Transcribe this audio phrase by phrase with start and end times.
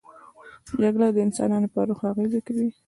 [0.81, 2.69] جګړه د انسانانو پر روح اغېز کوي